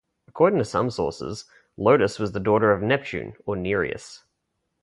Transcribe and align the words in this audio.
According 0.27 0.57
to 0.57 0.65
some 0.65 0.89
sources, 0.89 1.45
Lotis 1.77 2.17
was 2.17 2.31
the 2.31 2.39
daughter 2.39 2.71
of 2.71 2.81
Neptune 2.81 3.35
or 3.45 3.55
Nereus. 3.55 4.23